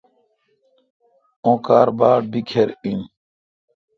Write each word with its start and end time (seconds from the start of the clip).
اوں 1.43 1.57
کار 1.65 1.87
باڑ 1.99 2.19
بکھر 2.31 2.67
این۔ 2.83 2.99